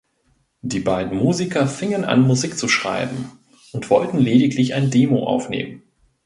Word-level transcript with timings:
Die 0.63 0.79
beiden 0.79 1.15
Musiker 1.19 1.67
fingen 1.67 2.05
an 2.05 2.21
Musik 2.23 2.57
zu 2.57 2.67
schreiben 2.67 3.29
und 3.71 3.91
wollten 3.91 4.17
lediglich 4.17 4.73
ein 4.73 4.89
Demo 4.89 5.27
aufnehmen. 5.27 5.83